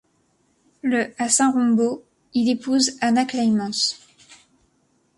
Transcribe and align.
Le 0.81 1.13
à 1.19 1.29
Saint-Rombaut 1.29 2.03
il 2.33 2.49
épouse 2.49 2.97
Anna 3.01 3.23
Cleymans. 3.23 3.93